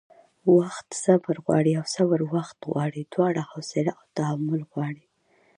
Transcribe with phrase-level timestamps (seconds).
[0.57, 5.05] وخت صبر غواړي او صبر وخت غواړي؛ دواړه حوصله او تحمل غواړي